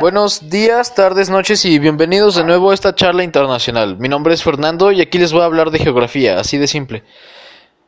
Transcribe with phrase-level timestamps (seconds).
[0.00, 3.98] Buenos días, tardes, noches y bienvenidos de nuevo a esta charla internacional.
[3.98, 7.04] Mi nombre es Fernando y aquí les voy a hablar de geografía, así de simple.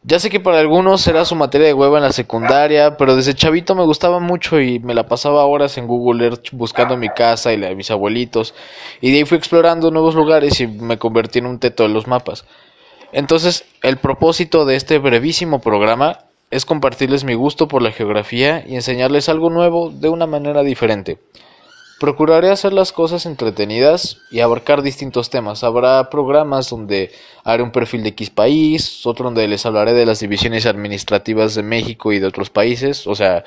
[0.02, 3.32] Ya sé que para algunos será su materia de hueva en la secundaria, pero desde
[3.32, 7.54] chavito me gustaba mucho y me la pasaba horas en Google Earth buscando mi casa
[7.54, 8.54] y la de mis abuelitos.
[9.00, 12.06] Y de ahí fui explorando nuevos lugares y me convertí en un teto de los
[12.06, 12.44] mapas.
[13.12, 16.18] Entonces, el propósito de este brevísimo programa
[16.50, 21.18] es compartirles mi gusto por la geografía y enseñarles algo nuevo de una manera diferente.
[22.04, 25.64] Procuraré hacer las cosas entretenidas y abarcar distintos temas.
[25.64, 27.10] Habrá programas donde
[27.44, 31.62] haré un perfil de X país, otro donde les hablaré de las divisiones administrativas de
[31.62, 33.44] México y de otros países, o sea,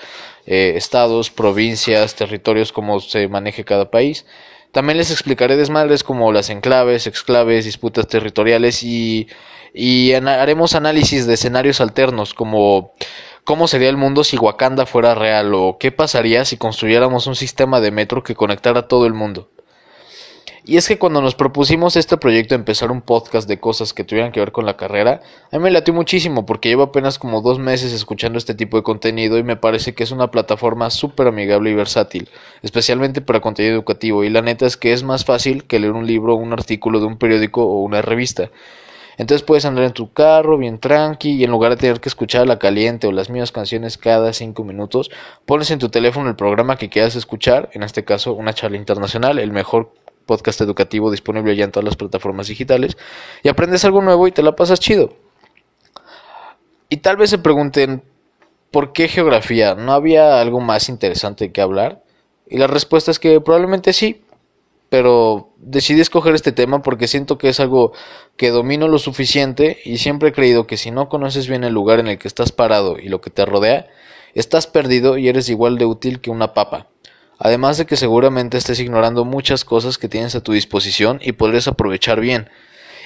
[0.47, 4.25] eh, estados, provincias, territorios, cómo se maneje cada país.
[4.71, 9.27] También les explicaré desmadres como las enclaves, exclaves, disputas territoriales y,
[9.71, 12.93] y haremos análisis de escenarios alternos como
[13.47, 15.53] ¿Cómo sería el mundo si Wakanda fuera real?
[15.53, 19.47] ¿O qué pasaría si construyéramos un sistema de metro que conectara todo el mundo?
[20.65, 24.33] Y es que cuando nos propusimos este proyecto empezar un podcast de cosas que tuvieran
[24.33, 27.57] que ver con la carrera, a mí me latió muchísimo porque llevo apenas como dos
[27.57, 31.69] meses escuchando este tipo de contenido y me parece que es una plataforma súper amigable
[31.69, 32.27] y versátil,
[32.63, 36.05] especialmente para contenido educativo y la neta es que es más fácil que leer un
[36.05, 38.49] libro, un artículo de un periódico o una revista.
[39.17, 42.47] Entonces puedes andar en tu carro bien tranqui y en lugar de tener que escuchar
[42.47, 45.09] la caliente o las mismas canciones cada cinco minutos,
[45.45, 49.39] pones en tu teléfono el programa que quieras escuchar, en este caso una charla internacional,
[49.39, 49.91] el mejor
[50.27, 52.95] podcast educativo disponible ya en todas las plataformas digitales,
[53.41, 55.15] y aprendes algo nuevo y te la pasas chido.
[56.89, 58.03] Y tal vez se pregunten,
[58.71, 59.73] ¿por qué geografía?
[59.73, 62.03] ¿No había algo más interesante que hablar?
[62.49, 64.23] Y la respuesta es que probablemente sí,
[64.89, 67.93] pero decidí escoger este tema porque siento que es algo
[68.37, 71.99] que domino lo suficiente y siempre he creído que si no conoces bien el lugar
[71.99, 73.87] en el que estás parado y lo que te rodea,
[74.33, 76.87] estás perdido y eres igual de útil que una papa.
[77.39, 81.67] Además de que seguramente estés ignorando muchas cosas que tienes a tu disposición y podrías
[81.67, 82.49] aprovechar bien.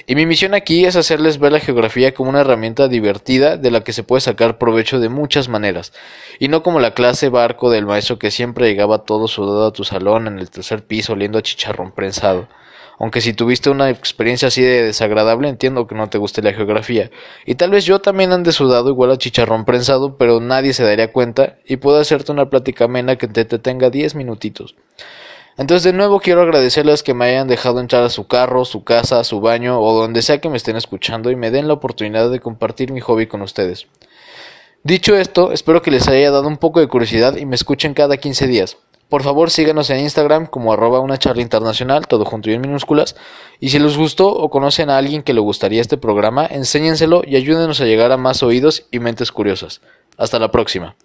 [0.08, 3.84] Y mi misión aquí es hacerles ver la geografía como una herramienta divertida de la
[3.84, 5.94] que se puede sacar provecho de muchas maneras,
[6.39, 9.84] y no como la clase barco del maestro que siempre llegaba todo sudado a tu
[9.84, 12.48] salón en el tercer piso oliendo a chicharrón prensado.
[13.00, 17.10] Aunque si tuviste una experiencia así de desagradable, entiendo que no te guste la geografía.
[17.48, 21.11] Y tal vez yo también ande sudado igual a chicharrón prensado, pero nadie se daría
[21.11, 24.76] cuenta y puedo hacerte una plática amena que te tenga diez minutitos.
[25.58, 29.23] Entonces de nuevo quiero agradecerles que me hayan dejado entrar a su carro, su casa,
[29.23, 32.39] su baño o donde sea que me estén escuchando y me den la oportunidad de
[32.39, 33.88] compartir mi hobby con ustedes.
[34.84, 38.17] Dicho esto, espero que les haya dado un poco de curiosidad y me escuchen cada
[38.17, 38.78] 15 días.
[39.10, 43.17] Por favor síganos en Instagram como arroba una charla internacional, todo junto y en minúsculas.
[43.60, 47.36] Y si les gustó o conocen a alguien que le gustaría este programa, enséñenselo y
[47.36, 49.82] ayúdenos a llegar a más oídos y mentes curiosas.
[50.17, 50.95] Hasta la próxima.